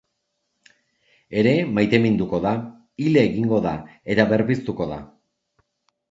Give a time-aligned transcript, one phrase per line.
[1.41, 2.53] Ere maiteminduko da,
[3.03, 3.73] hil egingo da
[4.15, 4.97] eta berpiztuko du.